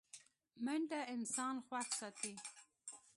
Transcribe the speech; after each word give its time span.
منډه 0.63 0.99
انسان 1.15 1.55
خوښ 1.65 1.87
ساتي 1.99 2.33